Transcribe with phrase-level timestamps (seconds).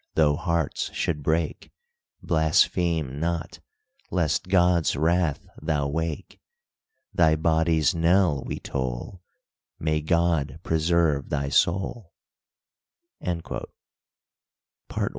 [0.15, 1.69] though hearts should break,
[2.23, 3.59] Blaspheme not,
[4.09, 6.39] lest God's wrath thou wake!
[7.13, 9.21] Thy body's knell we toll,
[9.77, 12.15] May God preserve thy soul!"
[13.21, 13.69] PART
[14.89, 15.07] I.